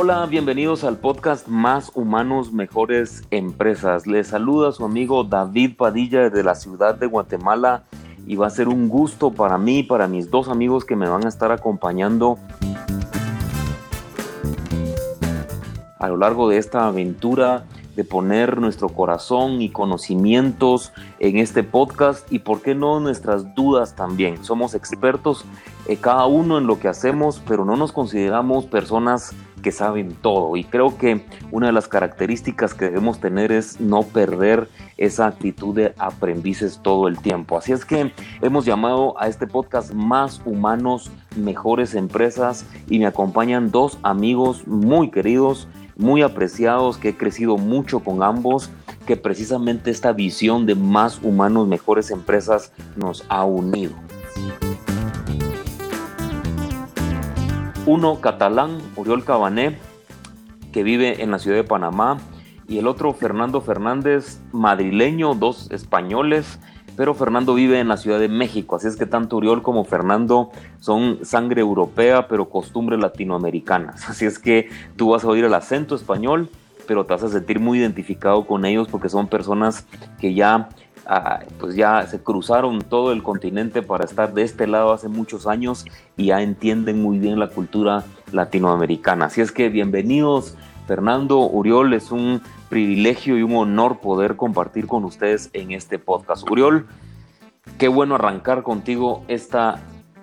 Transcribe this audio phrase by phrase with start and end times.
[0.00, 4.06] Hola, bienvenidos al podcast Más Humanos, Mejores Empresas.
[4.06, 7.82] Les saluda su amigo David Padilla desde la ciudad de Guatemala
[8.24, 11.26] y va a ser un gusto para mí para mis dos amigos que me van
[11.26, 12.38] a estar acompañando
[15.98, 17.64] a lo largo de esta aventura
[17.96, 23.96] de poner nuestro corazón y conocimientos en este podcast y por qué no nuestras dudas
[23.96, 24.44] también.
[24.44, 25.44] Somos expertos
[25.88, 30.56] eh, cada uno en lo que hacemos, pero no nos consideramos personas que saben todo
[30.56, 35.74] y creo que una de las características que debemos tener es no perder esa actitud
[35.74, 37.58] de aprendices todo el tiempo.
[37.58, 38.12] Así es que
[38.42, 45.10] hemos llamado a este podcast Más Humanos, Mejores Empresas y me acompañan dos amigos muy
[45.10, 48.70] queridos muy apreciados, que he crecido mucho con ambos,
[49.04, 53.92] que precisamente esta visión de más humanos, mejores empresas nos ha unido.
[57.88, 59.78] Uno catalán, Oriol Cabané,
[60.72, 62.18] que vive en la ciudad de Panamá,
[62.68, 66.60] y el otro Fernando Fernández, madrileño, dos españoles,
[66.98, 70.50] pero Fernando vive en la Ciudad de México, así es que tanto Uriol como Fernando
[70.80, 74.06] son sangre europea, pero costumbres latinoamericanas.
[74.10, 76.50] Así es que tú vas a oír el acento español,
[76.86, 79.86] pero te vas a sentir muy identificado con ellos porque son personas
[80.20, 80.68] que ya
[81.08, 85.46] ah, pues ya se cruzaron todo el continente para estar de este lado hace muchos
[85.46, 85.84] años
[86.16, 89.26] y ya entienden muy bien la cultura latinoamericana.
[89.26, 90.56] Así es que bienvenidos
[90.86, 96.48] Fernando Uriol, es un privilegio y un honor poder compartir con ustedes en este podcast.
[96.48, 96.86] Uriol,
[97.78, 99.80] qué bueno arrancar contigo esta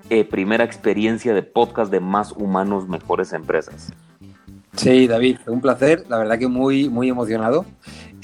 [0.10, 3.92] eh, primera experiencia de podcast de Más Humanos, Mejores Empresas.
[4.76, 7.66] Sí, David, un placer, la verdad que muy, muy emocionado.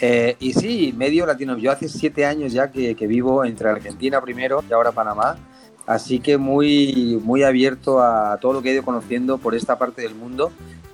[0.02, 1.58] Eh, y sí, medio latino.
[1.58, 5.38] Yo hace siete años ya que, que, vivo entre Argentina primero y ahora Panamá.
[5.86, 10.02] Así que muy, muy abierto a todo lo que he ido conociendo por esta parte
[10.02, 10.52] del mundo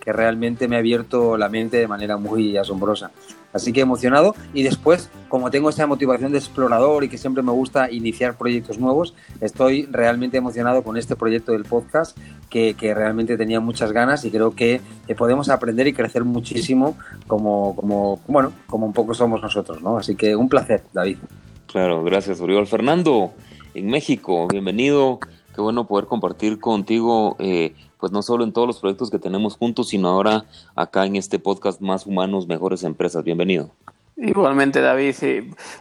[0.08, 3.12] que realmente me ha abierto la mente de manera muy asombrosa.
[3.52, 7.52] Así que emocionado y después, como tengo esa motivación de explorador y que siempre me
[7.52, 12.18] gusta iniciar proyectos nuevos, estoy realmente emocionado con este proyecto del podcast
[12.50, 14.80] que, que realmente tenía muchas ganas y creo que,
[15.18, 19.98] podemos aprender y crecer muchísimo como, como, bueno, como un poco somos nosotros, ¿no?
[19.98, 21.18] Así que un placer, David.
[21.66, 22.66] Claro, gracias, Oriol.
[22.66, 23.34] Fernando,
[23.74, 25.20] en México, bienvenido.
[25.58, 29.58] Qué bueno poder compartir contigo eh, pues no solo en todos los proyectos que tenemos
[29.58, 30.46] juntos, sino ahora
[30.76, 33.24] acá en este podcast Más Humanos, Mejores Empresas.
[33.24, 33.72] Bienvenido.
[34.18, 35.16] Igualmente, David.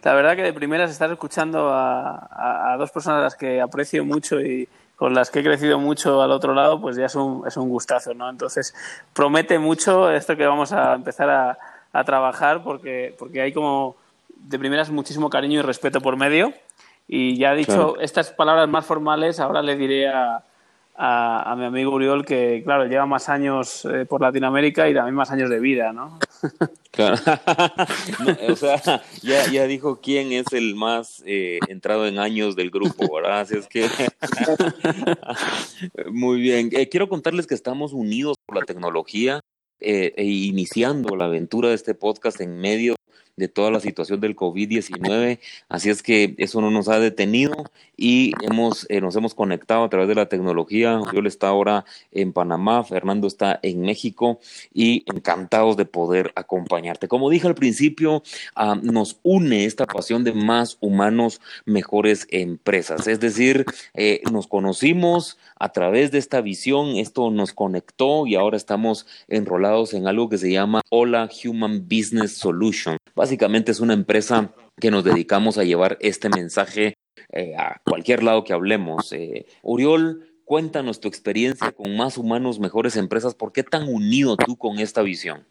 [0.03, 4.41] La verdad que de primeras estar escuchando a, dos personas a las que aprecio mucho
[4.41, 4.67] y
[4.97, 7.69] con las que he crecido mucho al otro lado, pues ya es un, es un
[7.69, 8.31] gustazo, ¿no?
[8.31, 8.75] Entonces,
[9.13, 11.59] promete mucho esto que vamos a empezar a,
[11.93, 13.95] a trabajar porque, porque hay como
[14.37, 16.55] de primeras muchísimo cariño y respeto por medio.
[17.09, 20.43] Y ya dicho estas palabras más formales, ahora le diré a,
[20.99, 25.31] a, mi amigo Uriol, que claro, lleva más años eh, por Latinoamérica y también más
[25.31, 26.19] años de vida, ¿no?
[26.97, 27.19] Claro.
[28.49, 33.15] o sea, ya, ya, dijo quién es el más eh, entrado en años del grupo,
[33.15, 33.41] ¿verdad?
[33.41, 33.87] Así es que.
[36.11, 36.71] Muy bien.
[36.73, 39.41] Eh, quiero contarles que estamos unidos por la tecnología
[39.79, 42.96] e iniciando la aventura de este podcast en medio
[43.37, 45.39] de toda la situación del COVID-19.
[45.69, 47.55] Así es que eso no nos ha detenido
[47.97, 51.01] y hemos, eh, nos hemos conectado a través de la tecnología.
[51.13, 54.41] Yo está ahora en Panamá, Fernando está en México
[54.73, 57.09] y encantados de poder acompañarte.
[57.09, 58.23] Como dije al principio,
[58.55, 63.07] ah, nos une esta pasión de más humanos, mejores empresas.
[63.07, 63.65] Es decir,
[63.95, 69.95] eh, nos conocimos a través de esta visión, esto nos conectó y ahora estamos enrolados
[69.95, 72.99] en algo que se llama Hola Human Business Solution.
[73.17, 76.99] Básicamente es una empresa que nos dedicamos a llevar este mensaje
[77.33, 79.11] eh, a cualquier lado que hablemos.
[79.15, 83.35] Eh, Uriol, cuéntanos tu experiencia con más humanos, mejores empresas.
[83.35, 85.47] ¿Por qué tan unido tú con esta visión?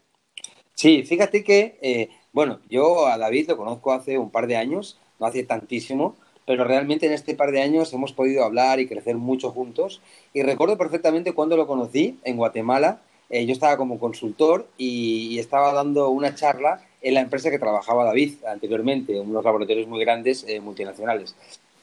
[0.74, 5.00] Sí, fíjate que, eh, bueno, yo a David lo conozco hace un par de años,
[5.18, 6.14] no hace tantísimo,
[6.46, 10.00] pero realmente en este par de años hemos podido hablar y crecer mucho juntos.
[10.32, 13.00] Y recuerdo perfectamente cuando lo conocí en Guatemala.
[13.28, 18.34] yo estaba como consultor y, estaba dando una charla en la empresa que trabajaba David
[18.50, 21.36] anteriormente, unos laboratorios muy grandes, eh, multinacionales.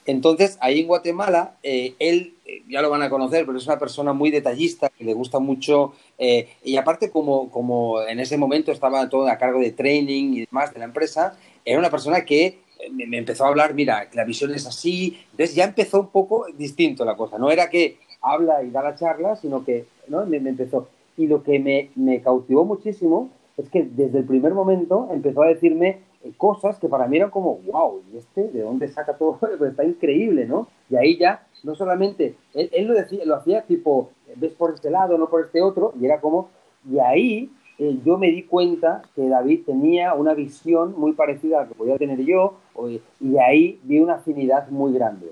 [0.05, 3.79] Entonces, ahí en Guatemala, eh, él, eh, ya lo van a conocer, pero es una
[3.79, 9.07] persona muy detallista, que le gusta mucho, y aparte como, como en ese momento estaba
[9.07, 12.59] todo a cargo de training y demás de la empresa, era una persona que
[12.91, 17.05] me, empezó a hablar, mira, la visión es así, entonces ya empezó un poco distinto
[17.05, 20.25] la cosa, no era que habla y da la charla, sino que ¿no?
[20.25, 20.89] me, me empezó.
[21.15, 25.47] Y lo que me, me cautivó muchísimo es que desde el primer momento empezó a
[25.47, 29.37] decirme eh, cosas que para mí eran como, wow, ¿y este de dónde saca todo?
[29.57, 30.67] Pues está increíble, ¿no?
[30.89, 35.17] Y ahí ya, no solamente, él, lo, decía, lo hacía tipo, ves por este lado,
[35.17, 36.49] no por este otro, y era como,
[36.89, 41.61] Y ahí eh, yo me di cuenta que David tenía una visión muy parecida a
[41.63, 42.55] la que podía tener yo,
[42.89, 45.31] y de ahí vi una afinidad muy grande.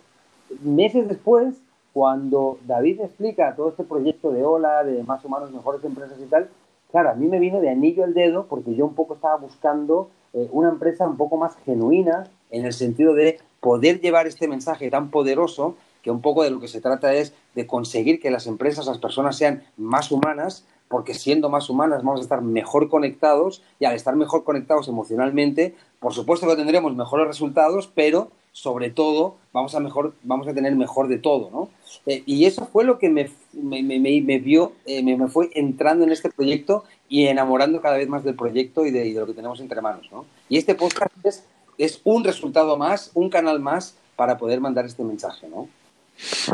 [0.61, 1.61] Meses después,
[1.93, 6.49] cuando David explica todo este proyecto de Ola, de más humanos, mejores empresas y tal,
[6.91, 10.09] claro, a mí me vino de anillo al dedo porque yo un poco estaba buscando
[10.33, 14.89] eh, una empresa un poco más genuina en el sentido de poder llevar este mensaje
[14.89, 18.47] tan poderoso que un poco de lo que se trata es de conseguir que las
[18.47, 23.63] empresas, las personas sean más humanas, porque siendo más humanas vamos a estar mejor conectados
[23.79, 29.37] y al estar mejor conectados emocionalmente, por supuesto que tendremos mejores resultados, pero sobre todo
[29.53, 31.69] vamos a, mejor, vamos a tener mejor de todo, ¿no?
[32.05, 36.11] Eh, y eso fue lo que me, me, me, vio, eh, me, fue entrando en
[36.11, 39.81] este proyecto y enamorando cada vez más del proyecto y de, lo que tenemos entre
[39.81, 40.25] manos, ¿no?
[40.49, 41.45] Y este podcast es,
[41.77, 45.67] es un resultado más, un canal más para poder mandar este mensaje, ¿no?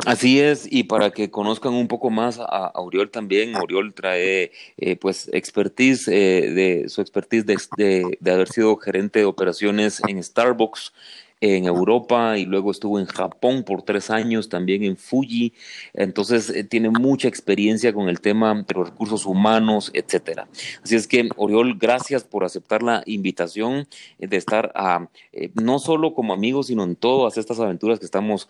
[0.06, 4.96] Así es, y para que conozcan un poco más a, Auriol también, Auriol trae eh,
[4.96, 10.94] pues expertise, eh, de su expertise de, de, haber sido gerente de operaciones en Starbucks,
[11.42, 15.54] en Europa y luego estuvo en Japón por tres años, también en Fuji.
[15.94, 20.48] Entonces eh, tiene mucha experiencia con el tema de los recursos humanos, etcétera.
[20.84, 23.88] Así es que, Oriol, gracias por aceptar la invitación
[24.20, 28.06] eh, de estar a, eh, no solo como amigos, sino en todas estas aventuras que
[28.06, 28.50] estamos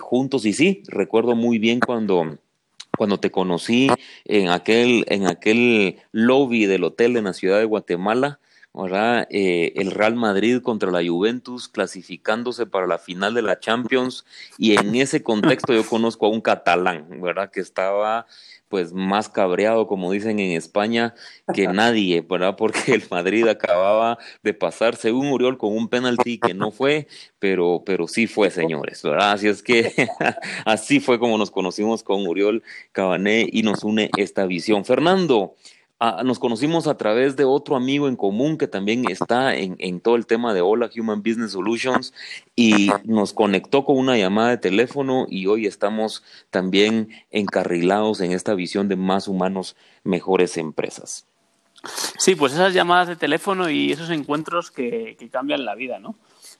[0.00, 0.44] juntos.
[0.46, 2.38] Y sí, recuerdo muy bien cuando
[2.96, 3.88] cuando te conocí
[4.24, 8.40] en aquel, en aquel lobby del hotel en la ciudad de Guatemala,
[8.76, 9.26] ¿verdad?
[9.30, 14.26] Eh, el Real Madrid contra la Juventus clasificándose para la final de la Champions
[14.58, 17.50] y en ese contexto yo conozco a un catalán, ¿verdad?
[17.50, 18.26] Que estaba
[18.68, 21.14] pues más cabreado, como dicen en España,
[21.54, 22.56] que nadie, ¿verdad?
[22.56, 27.06] Porque el Madrid acababa de pasar, según Uriol, con un penalti que no fue,
[27.38, 29.32] pero, pero sí fue, señores, ¿verdad?
[29.32, 29.92] Así es que
[30.66, 32.62] así fue como nos conocimos con Uriol
[32.92, 34.84] Cabané y nos une esta visión.
[34.84, 35.54] Fernando,
[35.98, 40.00] Ah, nos conocimos a través de otro amigo en común que también está en, en,
[40.00, 42.12] todo el tema de Hola Human Business Solutions
[42.54, 48.54] y nos conectó con una llamada de teléfono y hoy estamos también encarrilados en esta
[48.54, 51.26] visión de más humanos, mejores empresas.
[52.18, 56.14] Sí, pues esas llamadas de teléfono y esos encuentros que, que cambian la vida, ¿no?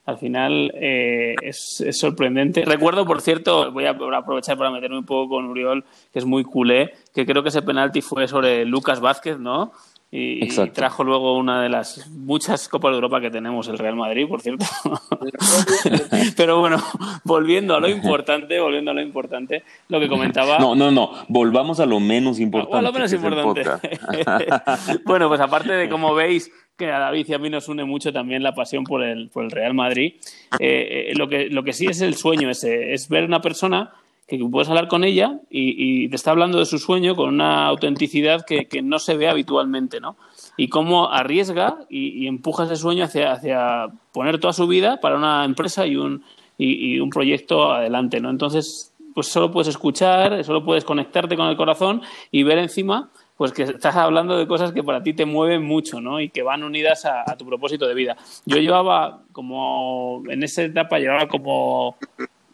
[0.06, 2.64] Al final eh, es, sorprendente.
[2.64, 6.44] Recuerdo, por cierto, voy a aprovechar para meterme un poco con Uriol, que es muy
[6.44, 9.73] culé, que creo que ese penalti fue sobre Lucas Vázquez, ¿no?
[10.08, 14.26] Y, trajo luego una de las muchas Copas de Europa que tenemos el Real Madrid,
[14.29, 14.64] por cierto.
[16.37, 16.79] Pero bueno,
[17.25, 20.58] volviendo a lo importante, volviendo a lo importante, lo que comentaba.
[20.58, 22.79] No, no, no, volvamos a lo menos importante.
[22.79, 23.64] A lo menos importante.
[25.05, 28.12] bueno, pues aparte de como veis que a David y a mí nos une mucho
[28.12, 30.14] también la pasión por el, por el Real Madrid.
[30.61, 33.93] Eh, eh, lo, que, lo que sí es el sueño ese, es ver una persona
[34.26, 38.44] que puedes hablar con ella y, te está hablando de su sueño con una autenticidad
[38.44, 40.17] que, no se ve habitualmente, ¿no?
[40.56, 45.44] Y cómo arriesga y, empuja ese sueño hacia, hacia poner toda su vida para una
[45.44, 46.25] empresa y un,
[46.58, 48.31] y, un proyecto adelante, ¿no?
[48.31, 53.52] Entonces, pues solo puedes escuchar, solo puedes conectarte con el corazón y ver encima pues
[53.52, 56.20] que estás hablando de cosas que para ti te mueven mucho, ¿no?
[56.20, 58.17] Y que van unidas a, tu propósito de vida.
[58.46, 61.96] Yo llevaba como, en esa etapa llevaba como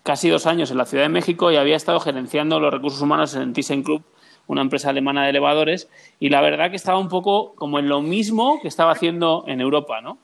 [0.03, 3.35] casi dos años en la Ciudad de México y había estado gerenciando los recursos humanos
[3.35, 4.03] en ThyssenKrupp,
[4.47, 8.03] una empresa alemana de elevadores, y la verdad que estaba un poco como en lo
[8.03, 10.19] mismo que estaba haciendo en Europa, ¿no?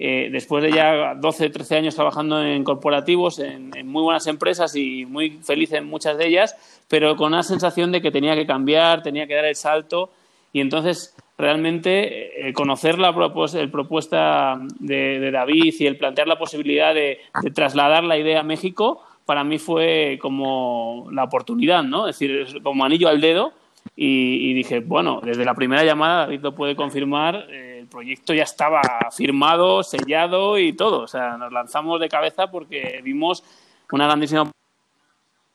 [0.00, 5.04] Eh, después de ya 12, 13 años trabajando en corporativos, en, muy buenas empresas y
[5.04, 6.54] muy feliz en muchas de ellas,
[6.86, 10.10] pero con una sensación de que tenía que cambiar, tenía que dar el salto
[10.52, 17.18] y entonces realmente eh, conocer la propuesta de, David y el plantear la posibilidad de,
[17.52, 22.08] trasladar la idea a México para mí fue como la oportunidad, ¿no?
[22.08, 23.52] Es decir, como anillo al dedo
[23.94, 27.34] y, dije, bueno, desde la primera llamada David lo puede confirmar.
[27.50, 28.80] El proyecto ya estaba
[29.14, 31.02] firmado, sellado y todo.
[31.02, 33.44] O sea, nos lanzamos de cabeza porque vimos
[33.92, 34.50] una grandísima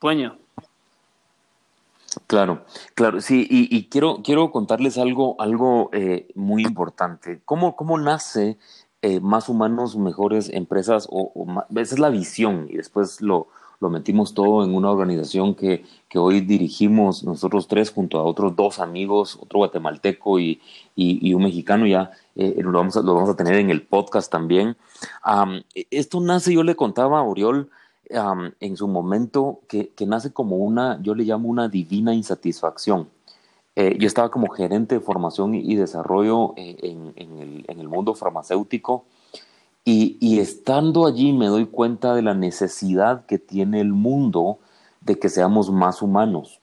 [0.00, 0.38] sueño.
[2.28, 2.64] Claro,
[2.94, 7.40] claro, sí, y, quiero, quiero contarles algo, algo eh, muy importante.
[7.44, 8.56] ¿Cómo, cómo nace
[9.02, 11.08] eh, Más Humanos, Mejores Empresas?
[11.10, 11.32] O,
[11.70, 13.48] esa es la visión y después lo,
[13.80, 18.56] lo metimos todo en una organización que, que, hoy dirigimos nosotros tres junto a otros
[18.56, 20.60] dos amigos, otro guatemalteco y,
[20.96, 24.30] y, un mexicano, ya eh, lo, vamos a, lo vamos a tener en el podcast
[24.30, 24.76] también.
[25.90, 27.70] esto nace, yo le contaba a Oriol
[28.08, 33.08] en su momento, que, que, nace como una, yo le llamo una divina insatisfacción.
[33.76, 37.88] Eh, yo estaba como gerente de formación y, desarrollo eh, en, en, el, en el
[37.88, 39.04] mundo farmacéutico
[39.84, 44.58] y, estando allí me doy cuenta de la necesidad que tiene el mundo
[45.02, 46.60] de que seamos más humanos.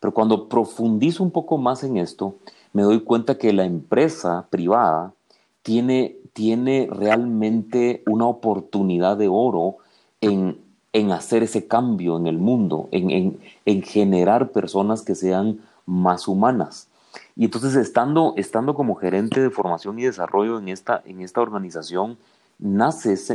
[0.00, 2.34] Pero cuando profundizo un poco más en esto,
[2.74, 5.14] me doy cuenta que la empresa privada
[5.62, 9.78] tiene, tiene realmente una oportunidad de oro
[10.20, 10.58] en,
[10.92, 16.28] en hacer ese cambio en el mundo, en, en, en, generar personas que sean más
[16.28, 16.88] humanas.
[17.34, 22.18] Y entonces, estando, estando como gerente de formación y desarrollo en esta, en esta organización,
[22.58, 23.34] nace esa,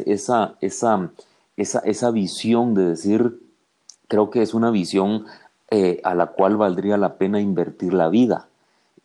[0.62, 1.12] esa,
[1.58, 3.40] esa, esa visión de decir,
[4.08, 5.26] creo que es una visión
[5.72, 8.48] eh, a la cual valdría la pena invertir la vida.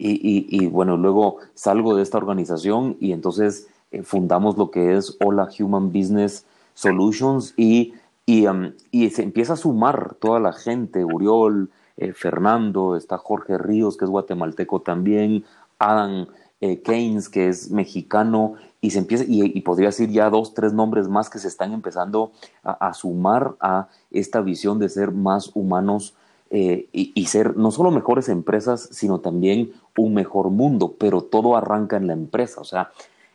[0.01, 5.17] Y, y, bueno, luego salgo de esta organización y entonces eh, fundamos lo que es
[5.19, 6.45] Hola Human Business
[6.75, 7.95] Solutions y,
[8.25, 13.97] y, um, se empieza a sumar toda la gente, Uriol, eh, Fernando, está Jorge Ríos,
[13.97, 15.45] que es guatemalteco también,
[15.79, 16.27] Adam
[16.61, 21.29] Keynes, que es mexicano, y se empieza, y, podría decir ya dos, tres nombres más
[21.31, 22.33] que se están empezando
[22.63, 26.15] a, sumar a esta visión de ser más humanos
[26.51, 31.97] eh, y, ser no solo mejores empresas, sino también un mejor mundo, pero todo arranca
[31.97, 32.61] en la empresa.
[32.61, 32.91] O sea,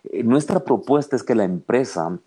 [0.06, 2.18] eh, nuestra propuesta es que la empresa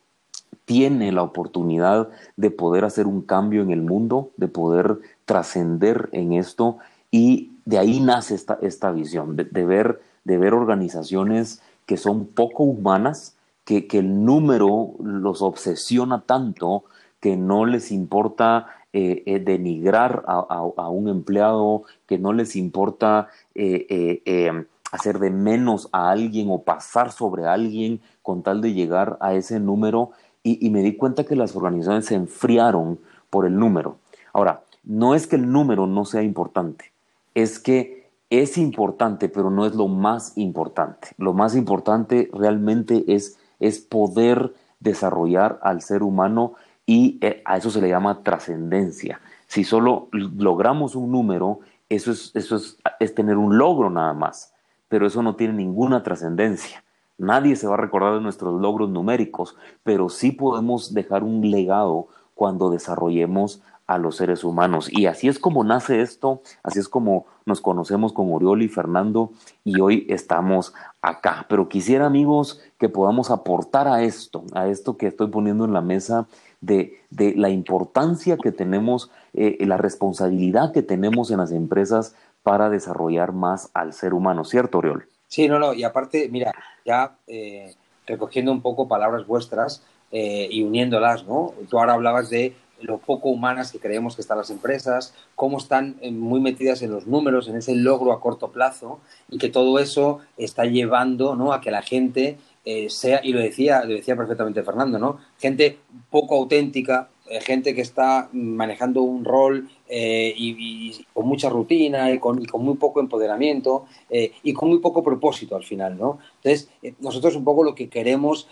[0.66, 6.34] tiene la oportunidad de poder hacer un cambio en el mundo, de poder trascender en
[6.34, 6.78] esto,
[7.10, 12.64] y de ahí nace esta, esta visión, de, ver, de ver organizaciones que son poco
[12.64, 16.84] humanas, que, que el número los obsesiona tanto
[17.20, 24.66] que no les importa eh, eh, denigrar a, un empleado, que no les importa eh,
[24.92, 29.60] hacer de menos a alguien o pasar sobre alguien con tal de llegar a ese
[29.60, 30.10] número.
[30.42, 33.00] Y, y me di cuenta que las organizaciones se enfriaron
[33.30, 33.96] por el número.
[34.32, 36.92] Ahora, no es que el número no sea importante,
[37.34, 37.95] es que
[38.30, 41.08] es importante, pero no es lo más importante.
[41.18, 46.54] Lo más importante realmente es, es poder desarrollar al ser humano
[46.86, 49.20] y eh, a eso se le llama trascendencia.
[49.46, 54.52] Si solo logramos un número, eso, es, eso es, es tener un logro nada más,
[54.88, 56.82] pero eso no tiene ninguna trascendencia.
[57.18, 62.08] Nadie se va a recordar de nuestros logros numéricos, pero sí podemos dejar un legado
[62.34, 64.88] cuando desarrollemos a los seres humanos.
[64.92, 69.30] Y así es como nace esto, así es como nos conocemos con Oriol y Fernando
[69.64, 71.46] y hoy estamos acá.
[71.48, 75.80] Pero quisiera, amigos, que podamos aportar a esto, a esto que estoy poniendo en la
[75.80, 76.26] mesa
[76.60, 82.70] de, de la importancia que tenemos, eh, la responsabilidad que tenemos en las empresas para
[82.70, 85.08] desarrollar más al ser humano, ¿cierto, Oriol?
[85.28, 86.52] Sí, no, no, y aparte, mira,
[86.84, 87.74] ya eh,
[88.06, 91.54] recogiendo un poco palabras vuestras eh, y uniéndolas, ¿no?
[91.68, 95.96] Tú ahora hablabas de lo poco humanas que creemos que están las empresas, cómo están
[96.00, 99.78] eh, muy metidas en los números, en ese logro a corto plazo y que todo
[99.78, 101.52] eso está llevando ¿no?
[101.52, 105.18] a que la gente eh, sea, y lo decía, lo decía perfectamente Fernando, ¿no?
[105.38, 105.78] gente
[106.10, 107.08] poco auténtica,
[107.40, 112.74] gente que está manejando un rol eh, y, con mucha rutina y con, con muy
[112.74, 116.18] poco empoderamiento eh, y con muy poco propósito al final, ¿no?
[116.42, 116.68] Entonces,
[117.00, 118.48] nosotros un poco lo que queremos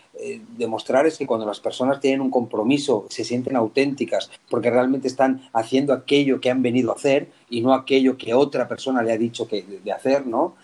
[0.57, 5.49] demostrar es que cuando las personas tienen un compromiso, se sienten auténticas porque realmente están
[5.53, 9.19] haciendo aquello que han venido a hacer y no aquello que otra persona le ha
[9.19, 10.55] dicho que de hacer, ¿no?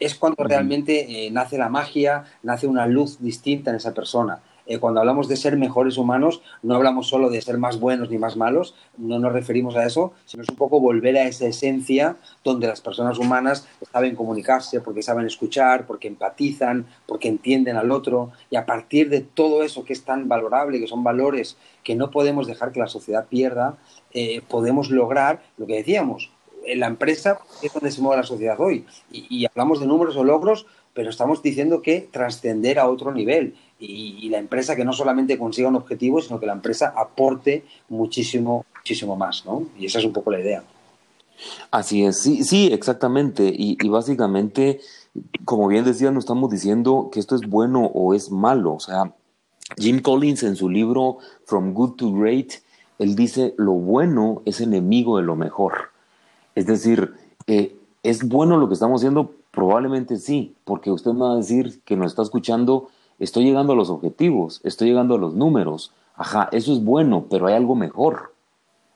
[0.00, 4.40] es cuando realmente nace la magia, nace una luz distinta en esa persona.
[4.68, 8.18] Eh, cuando hablamos de ser mejores humanos, no hablamos solo de ser más buenos ni
[8.18, 12.16] más malos, no nos referimos a eso, sino es un poco volver a esa esencia
[12.44, 18.30] donde las personas humanas saben comunicarse, porque saben escuchar, porque empatizan, porque entienden al otro,
[18.50, 22.10] y a partir de todo eso que es tan valorable, que son valores que no
[22.10, 23.78] podemos dejar que la sociedad pierda,
[24.12, 26.30] eh, podemos lograr lo que decíamos,
[26.76, 28.84] la empresa es donde se mueve la sociedad hoy.
[29.10, 34.28] y, hablamos de números o logros, pero estamos diciendo que trascender a otro nivel y,
[34.28, 39.16] la empresa que no solamente consiga un objetivo, sino que la empresa aporte muchísimo, muchísimo
[39.16, 39.68] más, ¿no?
[39.78, 40.64] Y esa es un poco la idea.
[41.70, 43.52] Así es, sí, sí, exactamente.
[43.54, 44.80] Y, básicamente,
[45.44, 48.74] como bien decía, no estamos diciendo que esto es bueno o es malo.
[48.74, 49.14] O sea,
[49.76, 52.54] Jim Collins en su libro From Good to Great,
[52.98, 55.90] él dice, lo bueno es enemigo de lo mejor.
[56.56, 57.14] Es decir,
[57.46, 59.34] eh, ¿es bueno lo que estamos haciendo?
[59.52, 63.76] Probablemente sí, porque usted me va a decir que nos está escuchando estoy llegando a
[63.76, 65.92] los objetivos, estoy llegando a los números.
[66.14, 68.34] Ajá, eso es bueno, pero hay algo mejor.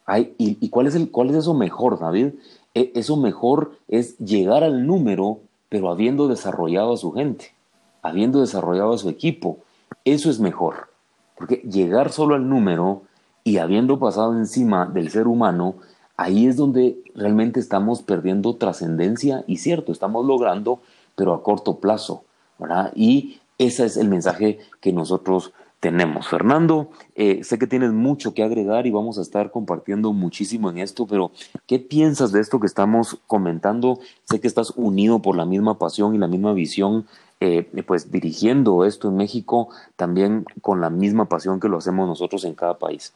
[0.07, 2.35] Hay, y, cuál, es el, cuál es eso mejor, David?
[2.75, 7.55] E, eso mejor es llegar al número, pero habiendo desarrollado a su gente,
[8.03, 9.59] habiendo desarrollado a su equipo.
[10.05, 10.89] Eso es mejor.
[11.37, 13.03] Porque llegar solo al número
[13.45, 15.77] y habiendo pasado encima del ser humano,
[16.17, 20.81] ahí es donde realmente estamos perdiendo trascendencia y cierto, estamos logrando,
[21.15, 22.25] pero a corto plazo.
[22.59, 22.93] ¿verdad?
[22.95, 25.53] Y ese es el mensaje que nosotros
[25.83, 26.29] tenemos.
[26.29, 30.79] Fernando, eh, sé que tienes mucho que agregar y vamos a estar compartiendo muchísimo en
[30.79, 31.33] esto, pero
[31.67, 33.99] ¿qué piensas de esto que estamos comentando?
[34.23, 37.07] Sé que estás unido por la misma pasión y la misma visión,
[37.41, 42.45] eh, pues dirigiendo esto en México también con la misma pasión que lo hacemos nosotros
[42.45, 43.13] en cada país.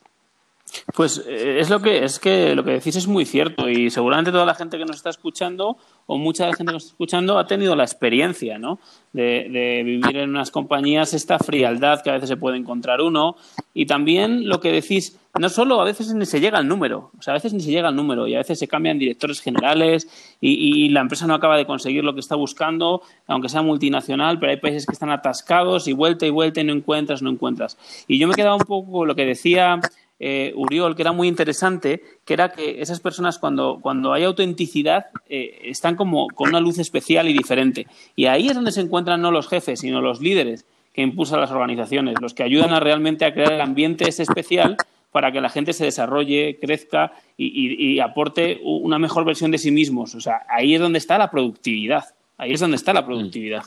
[0.94, 4.32] Pues eh, es lo que es que lo que decís es muy cierto y seguramente
[4.32, 6.94] toda la gente que nos está escuchando o mucha de la gente que nos está
[6.94, 8.78] escuchando ha tenido la experiencia, ¿no?
[9.12, 13.36] De, vivir en unas compañías esta frialdad que a veces se puede encontrar uno
[13.72, 17.22] y también lo que decís no solo a veces ni se llega al número, o
[17.22, 20.08] sea, a veces ni se llega al número y a veces se cambian directores generales
[20.40, 24.52] y, la empresa no acaba de conseguir lo que está buscando, aunque sea multinacional, pero
[24.52, 27.76] hay países que están atascados y vuelta y vuelta y no encuentras, no encuentras.
[28.08, 29.80] Y yo me quedaba un poco lo que decía
[30.18, 35.06] eh, Uriol, que era muy interesante, que era que esas personas cuando, cuando hay autenticidad
[35.28, 37.86] eh, están como con una luz especial y diferente.
[38.14, 41.50] Y ahí es donde se encuentran no los jefes, sino los líderes que impulsan las
[41.50, 44.78] organizaciones, los que ayudan a realmente a crear el ambiente ese especial
[45.12, 50.14] para que la gente se desarrolle, crezca y, aporte una mejor versión de sí mismos.
[50.14, 52.04] O sea, ahí es donde está la productividad.
[52.38, 53.62] Ahí es donde está la productividad.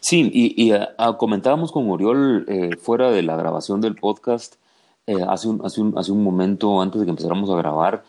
[0.00, 4.56] Sí, y, uh, comentábamos con Uriol eh, fuera de la grabación del podcast
[5.06, 8.04] eh, hace, un, hace, un, hace un momento antes de que empezáramos a grabar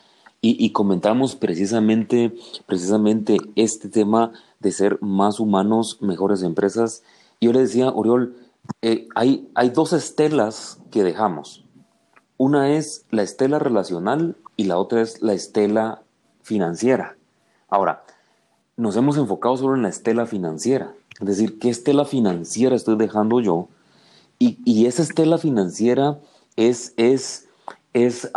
[0.46, 2.36] y, comentamos precisamente,
[2.66, 7.02] precisamente este tema de ser más humanos, mejores empresas.
[7.40, 8.36] Yo le decía, Oriol,
[8.82, 11.64] eh, hay, hay dos estelas que dejamos.
[12.36, 16.02] Una es la estela relacional y la otra es la estela
[16.42, 17.16] financiera.
[17.70, 18.04] Ahora,
[18.76, 20.94] nos hemos enfocado solo en la estela financiera.
[21.22, 23.70] Es decir, ¿qué estela financiera estoy dejando yo?
[24.40, 26.20] Y, y esa estela financiera
[26.56, 27.48] es, es,
[27.94, 28.32] es,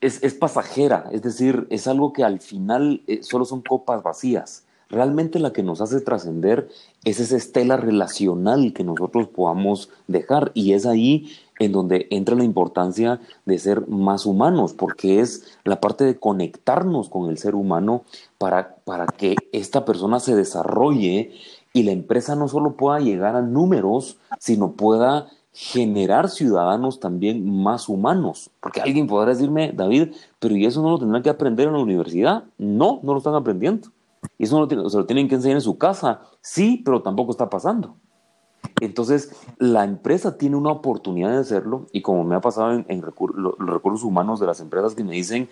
[0.00, 4.64] es, es, pasajera, es decir, es algo que al final eh, solo son copas vacías.
[4.88, 6.68] Realmente la que nos hace trascender
[7.04, 12.42] es esa estela relacional que nosotros podamos dejar y es ahí en donde entra la
[12.42, 18.02] importancia de ser más humanos, porque es la parte de conectarnos con el ser humano
[18.36, 21.34] para, para que esta persona se desarrolle
[21.72, 27.88] y la empresa no solo pueda llegar a números, sino pueda generar ciudadanos también más
[27.88, 28.50] humanos.
[28.60, 31.80] Porque alguien podrá decirme, David, pero ¿y eso no lo tendrán que aprender en la
[31.80, 32.44] universidad?
[32.58, 33.88] No, no lo están aprendiendo.
[34.38, 36.20] Y eso lo, se lo tienen que enseñar en su casa.
[36.40, 37.96] Sí, pero tampoco está pasando.
[38.80, 43.54] Entonces, la empresa tiene una oportunidad de hacerlo y como me ha pasado en, los
[43.58, 45.48] recursos humanos de las empresas que me dicen,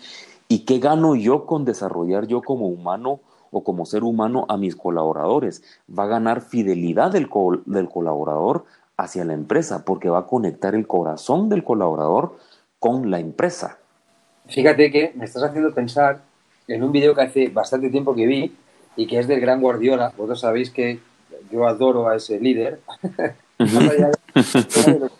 [0.48, 4.76] ¿y qué gano yo con desarrollar yo como humano o como ser humano a mis
[4.76, 5.62] colaboradores?
[5.96, 7.28] Va a ganar fidelidad del,
[7.66, 8.64] del colaborador
[8.98, 12.36] hacia la empresa, porque va a conectar el corazón del colaborador
[12.78, 13.78] con la empresa.
[14.48, 16.20] Fíjate que me estás haciendo pensar
[16.66, 18.54] en un video que hace bastante tiempo que vi
[18.96, 20.12] y que es del gran Guardiola.
[20.16, 20.98] Vosotros sabéis que
[21.50, 22.80] yo adoro a ese líder.
[23.58, 25.10] más, allá de, lo,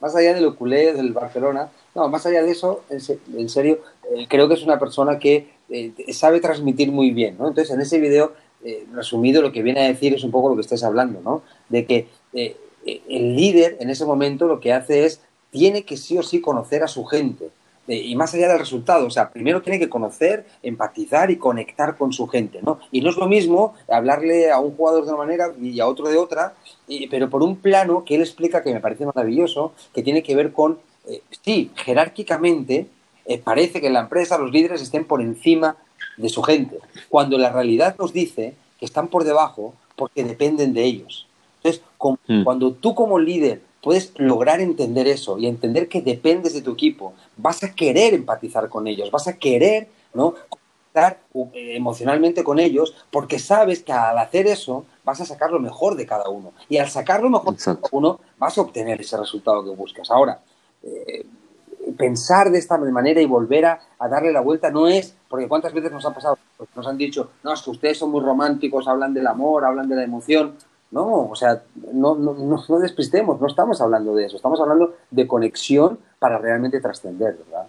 [0.00, 3.00] más allá de lo culé del Barcelona, no, más allá de eso, en,
[3.36, 3.80] en serio,
[4.14, 7.48] eh, creo que es una persona que eh, sabe transmitir muy bien, ¿no?
[7.48, 8.32] Entonces, en ese video,
[8.64, 11.42] eh, resumido, lo que viene a decir es un poco lo que estáis hablando, ¿no?
[11.68, 16.16] De que eh, el líder en ese momento lo que hace es, tiene que sí
[16.16, 17.50] o sí conocer a su gente.
[17.88, 22.12] Y más allá del resultado, o sea, primero tiene que conocer, empatizar y conectar con
[22.12, 22.78] su gente, ¿no?
[22.92, 26.08] Y no es lo mismo hablarle a un jugador de una manera y a otro
[26.08, 26.54] de otra,
[27.10, 30.52] pero por un plano que él explica que me parece maravilloso, que tiene que ver
[30.52, 32.86] con, eh, sí, jerárquicamente,
[33.24, 35.76] eh, parece que en la empresa los líderes estén por encima
[36.16, 40.84] de su gente, cuando la realidad nos dice que están por debajo porque dependen de
[40.84, 41.26] ellos.
[41.62, 42.44] Entonces, con, mm.
[42.44, 47.14] cuando tú como líder puedes lograr entender eso y entender que dependes de tu equipo,
[47.36, 50.34] vas a querer empatizar con ellos, vas a querer, ¿no?
[50.90, 55.60] estar eh, emocionalmente con ellos porque sabes que al hacer eso vas a sacar lo
[55.60, 57.82] mejor de cada uno y al sacar lo mejor Exacto.
[57.82, 60.10] de cada uno vas a obtener ese resultado que buscas.
[60.10, 60.40] Ahora,
[60.82, 61.24] eh,
[61.96, 65.72] pensar de esta manera y volver a, a, darle la vuelta no es, porque cuántas
[65.72, 68.88] veces nos ha pasado, pues nos han dicho, no, es que ustedes son muy románticos,
[68.88, 70.56] hablan del amor, hablan de la emoción,
[70.90, 75.26] no, o sea, no, no, no, despistemos, no estamos hablando de eso, estamos hablando de
[75.26, 77.66] conexión para realmente trascender, ¿verdad?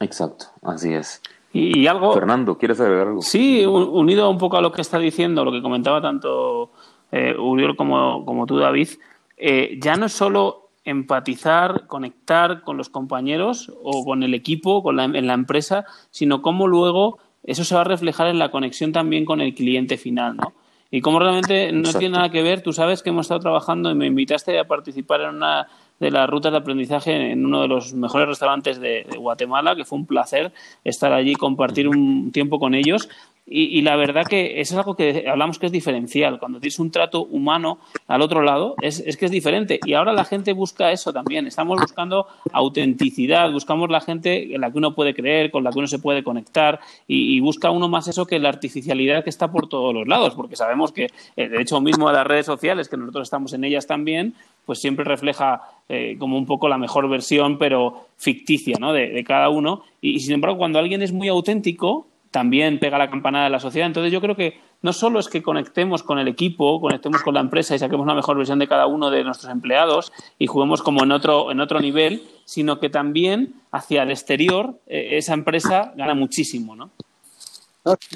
[0.00, 1.20] Exacto, así es.
[1.52, 2.12] Y, y, algo.
[2.12, 3.22] Fernando, ¿quieres agregar algo?
[3.22, 6.70] Sí, unido un poco a lo que está diciendo, lo que comentaba tanto
[7.12, 8.88] eh, Uriol como, como tú, David,
[9.36, 14.96] eh, ya no es solo empatizar, conectar con los compañeros o con el equipo, con
[14.96, 18.92] la, en la empresa, sino cómo luego eso se va a reflejar en la conexión
[18.92, 20.52] también con el cliente final, ¿no?
[20.90, 21.98] Y como realmente no Exacto.
[21.98, 25.22] tiene nada que ver, tú sabes que hemos estado trabajando y me invitaste a participar
[25.22, 25.66] en una
[25.98, 29.84] de las rutas de aprendizaje en uno de los mejores restaurantes de, de Guatemala, que
[29.84, 30.52] fue un placer
[30.84, 33.08] estar allí, compartir un tiempo con ellos.
[33.46, 36.38] Y, la verdad que es algo que hablamos que es diferencial.
[36.38, 39.78] Cuando tienes un trato humano al otro lado, es, que es diferente.
[39.84, 41.46] Y ahora la gente busca eso también.
[41.46, 45.78] Estamos buscando autenticidad, buscamos la gente en la que uno puede creer, con la que
[45.78, 49.68] uno se puede conectar y, busca uno más eso que la artificialidad que está por
[49.68, 52.96] todos los lados, porque sabemos que, eh, de hecho, mismo de las redes sociales, que
[52.96, 54.32] nosotros estamos en ellas también,
[54.64, 58.94] pues siempre refleja eh, como un poco la mejor versión, pero ficticia, ¿no?
[58.94, 59.82] De cada uno.
[60.00, 63.86] Y, sin embargo, cuando alguien es muy auténtico, también pega la campanada de la sociedad.
[63.86, 67.38] Entonces yo creo que no solo es que conectemos con el equipo, conectemos con la
[67.38, 71.04] empresa y saquemos una mejor versión de cada uno de nuestros empleados y juguemos como
[71.04, 76.14] en otro, en otro nivel, sino que también hacia el exterior eh, esa empresa gana
[76.14, 76.90] muchísimo, ¿no?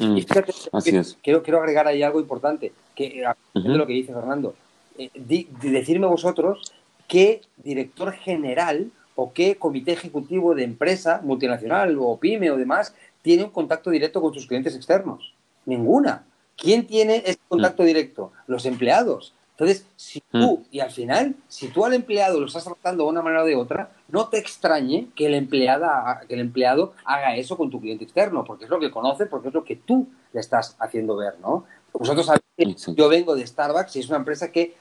[0.00, 0.18] Mm,
[0.72, 1.16] así es.
[1.22, 3.22] Quiero, quiero agregar ahí algo importante, que
[3.54, 4.56] de lo que dice Fernando.
[4.98, 6.72] Eh, decirme vosotros
[7.06, 13.44] qué director general o qué comité ejecutivo de empresa multinacional o pyme o demás tiene
[13.44, 15.34] un contacto directo con sus clientes externos?
[15.66, 16.24] Ninguna.
[16.56, 18.32] ¿Quién tiene ese contacto directo?
[18.46, 19.32] Los empleados.
[19.58, 20.40] Entonces, si mm.
[20.40, 23.46] tú, y al final, si tú al empleado lo estás tratando de una manera o
[23.46, 27.80] de otra, no te extrañe que el, empleada, que el empleado haga eso con tu
[27.80, 31.16] cliente externo, porque es lo que conoce, porque es lo que tú le estás haciendo
[31.16, 31.64] ver, ¿no?
[31.92, 34.76] Vosotros sabéis que yo vengo de Starbucks y es una empresa que,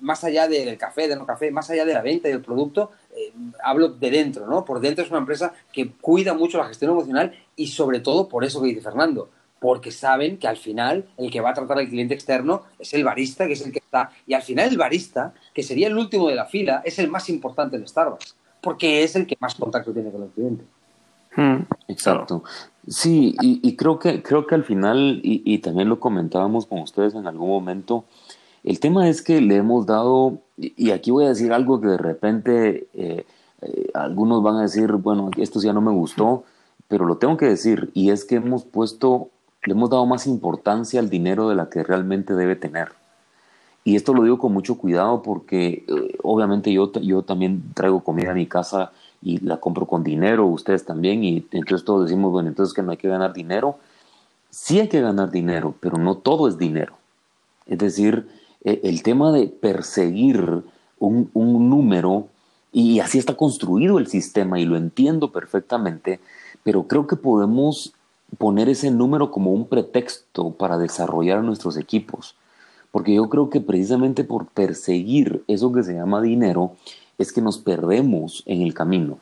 [0.00, 2.90] más allá del café, del no café, más allá de la venta y del producto,
[3.16, 4.64] eh, hablo de dentro, ¿no?
[4.64, 8.44] Por dentro es una empresa que cuida mucho la gestión emocional y sobre todo por
[8.44, 9.28] eso que dice Fernando,
[9.60, 13.04] porque saben que al final el que va a tratar al cliente externo es el
[13.04, 14.10] barista, que es el que está.
[14.26, 17.28] Y al final el barista, que sería el último de la fila, es el más
[17.28, 20.64] importante en Starbucks, porque es el que más contacto tiene con el cliente.
[21.36, 21.64] Hmm.
[21.88, 22.42] Exacto.
[22.88, 27.26] Sí, y, creo que creo que al final, y, también lo comentábamos con ustedes en
[27.26, 28.04] algún momento,
[28.66, 31.98] el tema es que le hemos dado, y aquí voy a decir algo que de
[31.98, 33.24] repente eh,
[33.62, 36.42] eh, algunos van a decir, bueno, esto ya no me gustó,
[36.88, 39.28] pero lo tengo que decir, y es que hemos puesto,
[39.64, 42.88] le hemos dado más importancia al dinero de la que realmente debe tener.
[43.84, 48.32] Y esto lo digo con mucho cuidado porque eh, obviamente yo, yo también traigo comida
[48.32, 48.90] a mi casa
[49.22, 52.90] y la compro con dinero, ustedes también, y entonces todos decimos, bueno, entonces que no
[52.90, 53.78] hay que ganar dinero.
[54.50, 56.94] Sí hay que ganar dinero, pero no todo es dinero.
[57.66, 58.26] Es decir,
[58.64, 60.64] e, el tema de perseguir
[60.98, 62.28] un, un número,
[62.72, 66.20] y así está construido el sistema, y lo entiendo perfectamente,
[66.62, 67.92] pero creo que podemos
[68.38, 72.34] poner ese número como un pretexto para desarrollar nuestros equipos.
[72.90, 76.72] Porque yo creo que precisamente por perseguir eso que se llama dinero,
[77.18, 79.18] es que nos perdemos en el camino.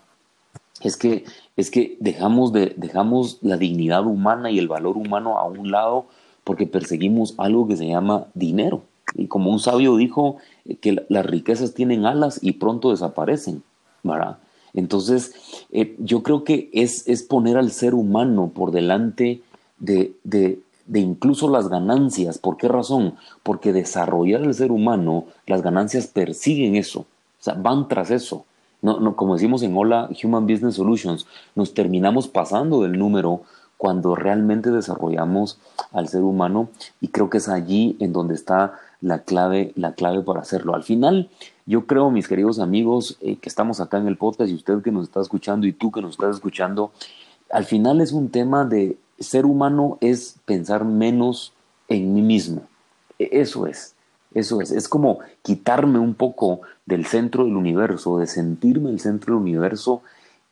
[0.81, 1.25] Es que,
[1.57, 6.07] es que dejamos, de, dejamos la dignidad humana y el valor humano a un lado
[6.43, 8.83] porque perseguimos algo que se llama dinero.
[9.15, 10.37] Y como un sabio dijo,
[10.81, 13.63] que las riquezas tienen alas y pronto desaparecen.
[14.05, 14.39] ¿verdad?
[14.75, 15.35] Entonces,
[15.73, 19.41] eh, yo creo que es, es, poner al ser humano por delante
[19.79, 22.39] de, de, de, incluso las ganancias.
[22.39, 23.15] ¿Por qué razón?
[23.43, 28.45] Porque desarrollar el ser humano, las ganancias persiguen eso, o sea, van tras eso.
[28.83, 33.43] No, no, como decimos en Hola Human Business Solutions, nos terminamos pasando del número
[33.79, 35.59] cuando realmente desarrollamos
[35.93, 36.69] al ser humano
[37.01, 40.75] y creo que es allí en donde está la clave, la clave para hacerlo.
[40.75, 41.29] Al final,
[41.67, 44.91] yo creo, mis queridos amigos, eh, que estamos acá en el podcast y usted que
[44.91, 46.91] nos está escuchando y tú que nos estás escuchando,
[47.51, 51.53] al final es un tema de ser humano es pensar menos
[51.89, 52.63] en mí mismo.
[53.19, 53.95] E, eso es,
[54.33, 54.71] eso es.
[54.71, 60.01] Es como quitarme un poco del centro del universo, de sentirme el centro del universo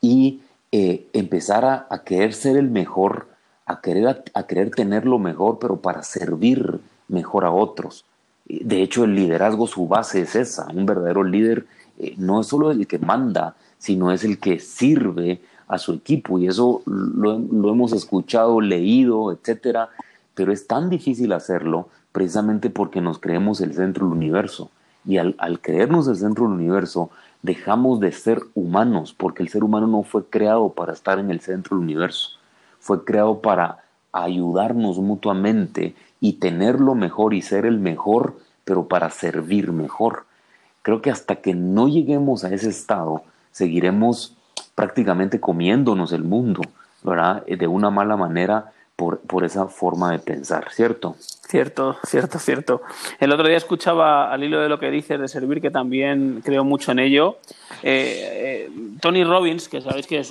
[0.03, 3.29] y eh, empezar a, querer ser el mejor,
[3.65, 8.05] a querer, a querer tener lo mejor, pero para servir mejor a otros.
[8.45, 10.67] De hecho, el liderazgo, su base es esa.
[10.73, 11.67] Un verdadero líder
[11.99, 16.39] eh, no es solo el que manda, sino es el que sirve a su equipo.
[16.39, 17.37] Y eso lo,
[17.71, 19.91] hemos escuchado, leído, etcétera.
[20.35, 24.71] Pero es tan difícil hacerlo precisamente porque nos creemos el centro del universo.
[25.05, 27.11] Y al, al creernos el centro del universo,
[27.43, 31.41] dejamos de ser humanos, porque el ser humano no fue creado para estar en el
[31.41, 32.31] centro del universo.
[32.79, 39.73] Fue creado para ayudarnos mutuamente y tenerlo mejor y ser el mejor, pero para servir
[39.73, 40.25] mejor.
[40.83, 44.37] Creo que hasta que no lleguemos a ese estado, seguiremos
[44.77, 46.63] prácticamente comiéndonos el mundo,
[47.03, 47.45] ¿verdad?
[47.45, 51.17] De una mala manera por, por, esa forma de pensar, ¿cierto?
[51.53, 52.83] Cierto, cierto, cierto.
[53.21, 56.65] El otro día escuchaba al hilo de lo que dices de servir, que también creo
[56.65, 57.41] mucho en ello.
[57.83, 58.71] Eh, eh,
[59.03, 60.23] Tony Robbins, que sabéis que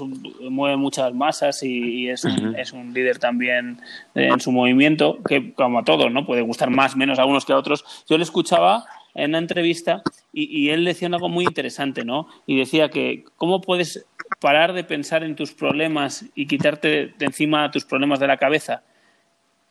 [0.49, 3.77] mueve muchas masas y, es, un, es, un, líder también
[4.15, 6.25] en su movimiento, que como a todos, ¿no?
[6.25, 7.85] Puede gustar más, menos a unos que a otros.
[8.09, 10.01] Yo le escuchaba en una entrevista
[10.33, 12.29] y, y él decía algo muy interesante, ¿no?
[12.47, 14.07] Y decía que cómo puedes
[14.39, 18.81] parar de pensar en tus problemas y quitarte de encima tus problemas de la cabeza.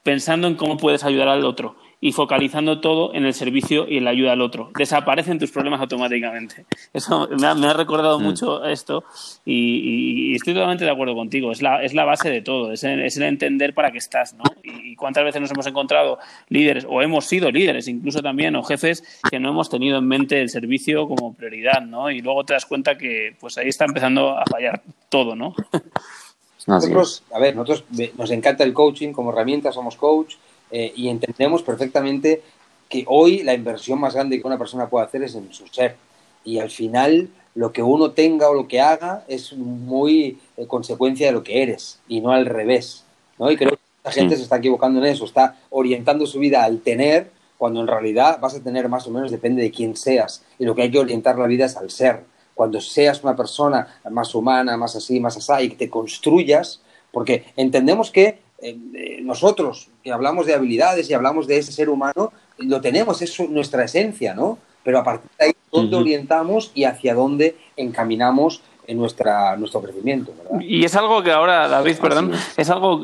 [0.02, 4.04] Pensando en cómo puedes ayudar al otro y focalizando todo en el servicio y en
[4.04, 4.70] la ayuda al otro.
[4.76, 6.64] Desaparecen tus problemas automáticamente.
[6.94, 8.22] Eso me ha, recordado mm.
[8.22, 9.04] mucho esto
[9.44, 11.52] y, estoy totalmente de acuerdo contigo.
[11.52, 14.34] Es la, es la base de todo, es el, es el entender para qué estás.
[14.34, 14.44] ¿no?
[14.62, 19.20] Y, cuántas veces nos hemos encontrado líderes o hemos sido líderes incluso también o jefes
[19.30, 21.82] que no hemos tenido en mente el servicio como prioridad.
[21.82, 22.10] ¿no?
[22.10, 25.36] Y luego te das cuenta que pues ahí está empezando a fallar todo.
[25.36, 25.54] ¿no?
[26.66, 27.84] Nosotros, a ver, nosotros
[28.16, 30.34] nos encanta el coaching como herramienta, somos coach
[30.70, 32.42] eh, y entendemos perfectamente
[32.88, 35.96] que hoy la inversión más grande que una persona puede hacer es en su ser.
[36.44, 41.26] Y al final lo que uno tenga o lo que haga es muy eh, consecuencia
[41.26, 43.04] de lo que eres y no al revés.
[43.38, 43.50] ¿no?
[43.50, 46.80] Y creo que la gente se está equivocando en eso, está orientando su vida al
[46.80, 50.42] tener, cuando en realidad vas a tener más o menos depende de quién seas.
[50.58, 52.24] Y lo que hay que orientar la vida es al ser.
[52.60, 57.46] Cuando seas una persona más humana, más así, más así, y que te construyas, porque
[57.56, 62.34] entendemos que eh, eh, nosotros que hablamos de habilidades y hablamos de ese ser humano,
[62.58, 64.58] lo tenemos, es nuestra esencia, ¿no?
[64.84, 70.34] Pero a partir de ahí, ¿dónde orientamos y hacia dónde encaminamos en nuestra, nuestro crecimiento.
[70.36, 70.60] ¿verdad?
[70.60, 73.00] Y es algo que ahora, David, perdón, es algo,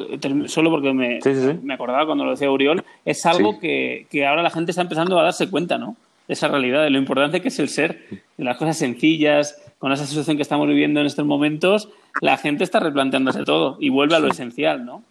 [0.49, 1.19] solo porque me,
[1.63, 5.19] me acordaba cuando lo decía Uriol, es algo que, que, ahora la gente está empezando
[5.19, 5.97] a darse cuenta, ¿no?
[6.29, 8.05] Esa realidad, de lo importante que es el ser,
[8.37, 11.89] de las cosas sencillas, con esa situación que estamos viviendo en estos momentos,
[12.21, 15.03] la gente está replanteándose todo y vuelve a lo esencial, ¿no?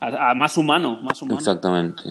[0.00, 1.38] a, más humano, más humano.
[1.38, 2.02] Exactamente.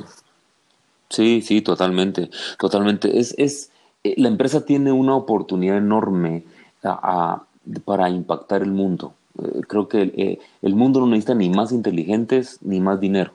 [1.10, 3.20] Sí, sí, totalmente, totalmente.
[3.20, 3.72] Es, es,
[4.04, 6.44] eh, la empresa tiene una oportunidad enorme
[7.86, 9.14] para impactar el mundo.
[9.42, 13.34] Eh, creo que eh, el mundo no necesita ni más inteligentes ni más dinero.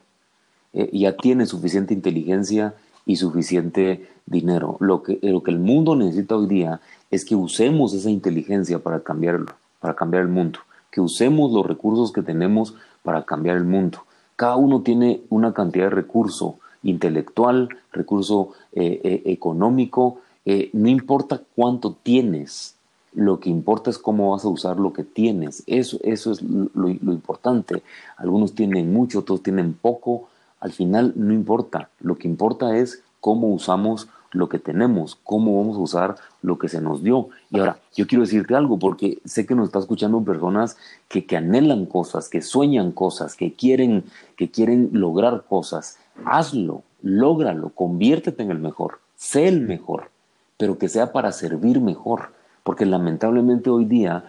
[0.92, 2.74] ya tiene suficiente inteligencia
[3.06, 4.76] y suficiente dinero.
[4.80, 9.00] Lo que, lo que el mundo necesita hoy día es que usemos esa inteligencia para
[9.00, 10.60] cambiarlo, para cambiar el mundo,
[10.90, 14.04] que usemos los recursos que tenemos para cambiar el mundo.
[14.36, 21.40] Cada uno tiene una cantidad de recurso intelectual, recurso eh, eh, económico, eh, no importa
[21.54, 22.74] cuánto tienes,
[23.14, 25.62] lo que importa es cómo vas a usar lo que tienes.
[25.66, 27.82] Eso, eso es lo, importante.
[28.16, 30.28] Algunos tienen mucho, otros tienen poco.
[30.62, 31.90] Al final no importa.
[32.00, 36.68] Lo que importa es cómo usamos lo que tenemos, cómo vamos a usar lo que
[36.68, 37.30] se nos dio.
[37.50, 40.76] Y ahora, yo quiero decirte algo, porque sé que nos está escuchando personas
[41.08, 44.04] que, anhelan cosas, que sueñan cosas, que quieren,
[44.36, 45.98] que quieren lograr cosas.
[46.24, 50.10] Hazlo, lógralo, conviértete en el mejor, sé el mejor,
[50.58, 52.30] pero que sea para servir mejor.
[52.62, 54.24] Porque lamentablemente hoy día,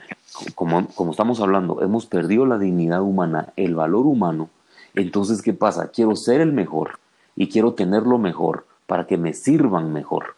[0.55, 4.49] como estamos hablando, hemos perdido la dignidad humana, el valor humano.
[4.95, 5.89] Entonces, ¿qué pasa?
[5.89, 6.99] Quiero ser el mejor
[7.36, 10.36] y quiero tener lo mejor para que me sirvan mejor.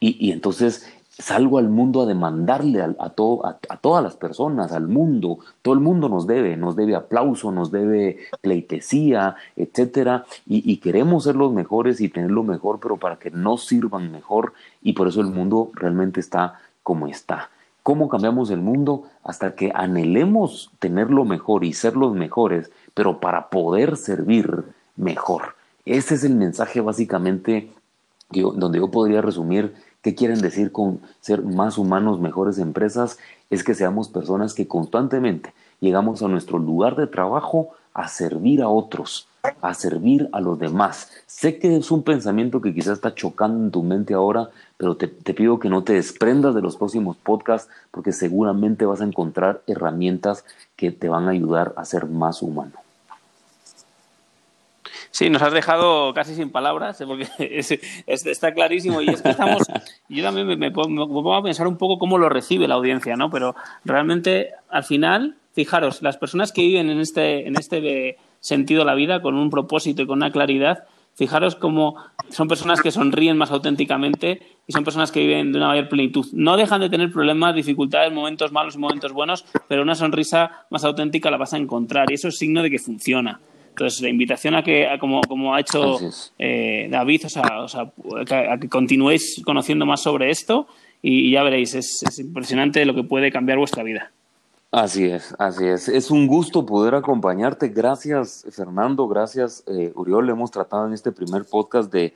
[0.00, 5.74] Y, entonces salgo al mundo a demandarle a, a, todas las personas, al mundo, todo
[5.74, 11.34] el mundo nos debe, nos debe aplauso, nos debe pleitesía, etcétera, y, y, queremos ser
[11.34, 15.20] los mejores y tener lo mejor, pero para que nos sirvan mejor, y por eso
[15.20, 17.50] el mundo realmente está como está.
[17.88, 19.04] ¿Cómo cambiamos el mundo?
[19.24, 24.62] Hasta que anhelemos tener lo mejor y ser los mejores, pero para poder servir
[24.94, 25.54] mejor.
[25.86, 27.72] Ese es el mensaje básicamente
[28.28, 33.72] donde yo podría resumir qué quieren decir con ser más humanos, mejores empresas, es que
[33.72, 39.26] seamos personas que constantemente llegamos a nuestro lugar de trabajo a servir a otros,
[39.60, 41.10] a servir a los demás.
[41.26, 45.08] Sé que es un pensamiento que quizás está chocando en tu mente ahora, pero te,
[45.08, 49.62] te, pido que no te desprendas de los próximos podcasts porque seguramente vas a encontrar
[49.66, 50.44] herramientas
[50.76, 52.74] que te van a ayudar a ser más humano.
[55.10, 57.06] Sí, nos has dejado casi sin palabras, ¿eh?
[57.06, 57.26] porque
[58.06, 59.00] está clarísimo.
[59.00, 59.62] Y es que estamos.
[60.08, 63.28] Yo también me, pongo a pensar un poco cómo lo recibe la audiencia, ¿no?
[63.28, 68.86] Pero realmente, al final, fijaros, las personas que viven en este, en este sentido de
[68.86, 70.84] la vida, con un propósito y con una claridad,
[71.16, 71.96] fijaros cómo
[72.28, 76.24] son personas que sonríen más auténticamente y son personas que viven de una mayor plenitud.
[76.32, 80.84] No dejan de tener problemas, dificultades, momentos malos y momentos buenos, pero una sonrisa más
[80.84, 83.40] auténtica la vas a encontrar y eso es signo de que funciona.
[83.70, 85.98] Entonces, la invitación a que, como, como ha hecho
[86.38, 87.92] eh, David, o sea, o sea,
[88.52, 90.68] a que continuéis conociendo más sobre esto
[91.02, 94.12] y, ya veréis, es, es impresionante lo que puede cambiar vuestra vida.
[94.70, 95.88] Así es, así es.
[95.88, 97.68] Es un gusto poder acompañarte.
[97.68, 99.08] Gracias, Fernando.
[99.08, 100.28] Gracias, eh, Uriol.
[100.28, 102.12] Hemos tratado en este primer podcast de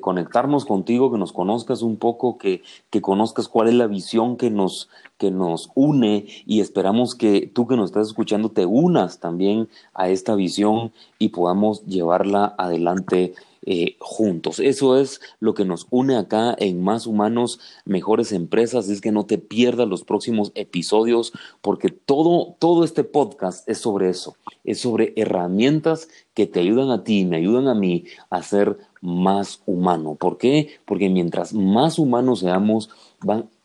[0.00, 4.50] conectarnos contigo, que nos conozcas un poco, que, que conozcas cuál es la visión que
[4.50, 9.68] nos, que nos une y esperamos que tú que nos estás escuchando te unas también
[9.94, 13.34] a esta visión y podamos llevarla adelante
[13.64, 14.58] eh, juntos.
[14.58, 18.88] Eso es lo que nos une acá en Más Humanos, Mejores Empresas.
[18.88, 24.08] Es que no te pierdas los próximos episodios porque todo, todo este podcast es sobre
[24.08, 24.36] eso.
[24.64, 29.62] Es sobre herramientas que te ayudan a ti, me ayudan a mí a ser más
[29.64, 30.16] humano.
[30.16, 30.80] ¿Por qué?
[30.84, 32.90] Porque mientras más humanos seamos,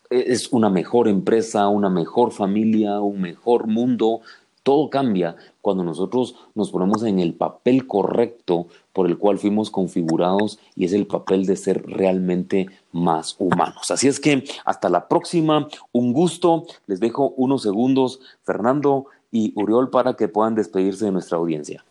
[0.09, 4.21] es una mejor empresa, una mejor familia, un mejor mundo,
[4.67, 10.59] todo cambia cuando nosotros nos ponemos en el papel correcto por el cual fuimos configurados
[10.75, 13.89] y es el papel de ser realmente más humanos.
[13.91, 19.89] Así es que hasta la próxima, un gusto, les dejo unos segundos, Fernando y Uriol,
[19.89, 21.85] para que puedan despedirse de nuestra audiencia.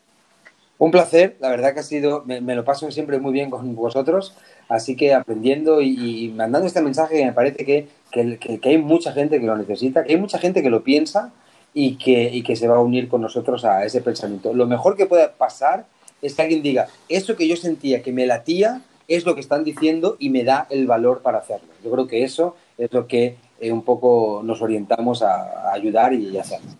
[0.77, 4.35] Un placer, la verdad que ha sido, me, lo paso siempre muy bien con vosotros,
[4.69, 9.47] así que aprendiendo y, mandando este mensaje me parece que, que, hay mucha gente que
[9.47, 11.33] lo necesita, que hay mucha gente que lo piensa
[11.79, 14.55] y que, y que se va a unir con nosotros a ese pensamiento.
[14.55, 15.85] Lo mejor que pueda pasar
[16.23, 19.63] es que alguien diga, eso que yo sentía que me latía es lo que están
[19.63, 21.69] diciendo y me da el valor para hacerlo.
[21.85, 26.39] Yo creo que eso es lo que eh, un poco nos orientamos a, ayudar y
[26.39, 26.71] hacerlo.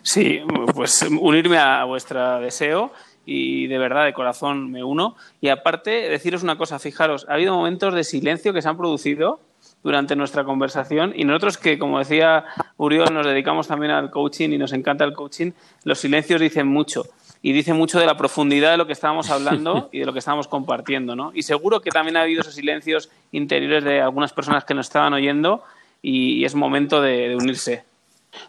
[0.00, 0.40] Sí,
[0.74, 2.92] pues unirme a vuestro deseo
[3.26, 5.14] y de verdad de corazón me uno.
[5.42, 9.40] Y aparte, deciros una cosa, fijaros, ha habido momentos de silencio que se han producido
[9.86, 12.44] durante nuestra conversación y nosotros que, como decía
[12.76, 15.52] Uriol, nos dedicamos también al coaching y nos encanta el coaching,
[15.84, 17.04] los silencios dicen mucho
[17.40, 20.18] y dicen mucho de la profundidad de lo que estábamos hablando y de lo que
[20.18, 21.30] estábamos compartiendo, ¿no?
[21.34, 25.14] Y seguro que también ha habido esos silencios interiores de algunas personas que nos estaban
[25.14, 25.62] oyendo
[26.02, 27.84] y, es momento de unirse.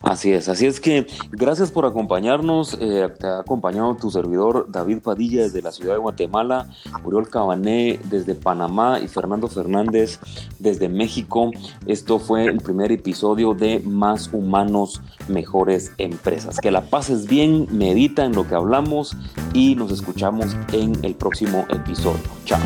[0.02, 2.78] Así es, así es que gracias por acompañarnos.
[2.80, 6.70] Eh, te ha acompañado tu servidor David Padilla desde la ciudad de Guatemala,
[7.04, 10.20] Uriol Cabané desde Panamá y Fernando Fernández
[10.60, 11.52] desde México.
[11.86, 16.60] Esto fue el primer episodio de Más Humanos, Mejores Empresas.
[16.60, 19.16] Que la pases bien, medita en lo que hablamos
[19.54, 22.22] y nos escuchamos en el próximo episodio.
[22.46, 22.60] Chao.